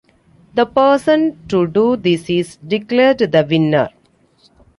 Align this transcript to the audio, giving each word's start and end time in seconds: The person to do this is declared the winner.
The 0.55 0.65
person 0.65 1.37
to 1.49 1.67
do 1.67 1.95
this 1.95 2.27
is 2.27 2.55
declared 2.67 3.19
the 3.19 3.45
winner. 3.47 3.89